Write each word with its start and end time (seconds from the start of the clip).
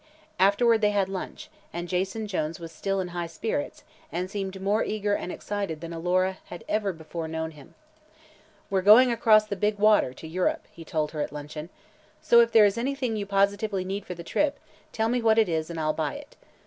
Afterward 0.39 0.79
they 0.81 0.89
had 0.89 1.09
lunch, 1.09 1.47
and 1.71 1.87
Jason 1.87 2.25
Jones 2.25 2.59
was 2.59 2.71
still 2.71 2.99
in 3.01 3.09
high 3.09 3.27
spirits 3.27 3.83
and 4.11 4.31
seemed 4.31 4.59
more 4.59 4.83
eager 4.83 5.13
and 5.13 5.31
excited 5.31 5.79
than 5.79 5.93
Alora 5.93 6.39
had 6.45 6.63
ever 6.67 6.91
before 6.91 7.27
known 7.27 7.51
him. 7.51 7.75
"We're 8.71 8.81
going 8.81 9.11
across 9.11 9.45
the 9.45 9.55
big 9.55 9.77
water 9.77 10.11
to 10.15 10.27
Europe," 10.27 10.65
he 10.71 10.83
told 10.83 11.11
her 11.11 11.21
at 11.21 11.31
luncheon, 11.31 11.69
"so 12.19 12.39
if 12.39 12.51
there 12.51 12.65
is 12.65 12.79
anything 12.79 13.15
you 13.15 13.27
positively 13.27 13.85
need 13.85 14.07
for 14.07 14.15
the 14.15 14.23
trip, 14.23 14.59
tell 14.91 15.07
me 15.07 15.21
what 15.21 15.37
it 15.37 15.47
is 15.47 15.69
and 15.69 15.79
I'll 15.79 15.93
buy 15.93 16.15
it. 16.15 16.35